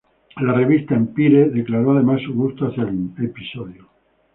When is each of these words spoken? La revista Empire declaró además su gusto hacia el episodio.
La 0.37 0.53
revista 0.53 0.95
Empire 0.95 1.51
declaró 1.51 1.91
además 1.91 2.23
su 2.23 2.33
gusto 2.33 2.65
hacia 2.65 2.85
el 2.85 3.11
episodio. 3.23 3.87